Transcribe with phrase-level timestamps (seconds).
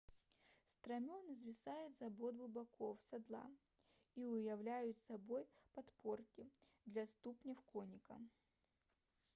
[0.73, 3.43] страмёны звісаюць з абодвух бакоў сядла
[4.23, 6.49] і ўяўляюць сабой падпоркі
[6.91, 8.21] для ступняў конніка